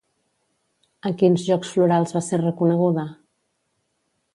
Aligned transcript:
En 1.11 1.19
quins 1.21 1.45
Jocs 1.51 1.75
Florals 1.75 2.17
va 2.19 2.25
ser 2.31 2.43
reconeguda? 2.47 3.09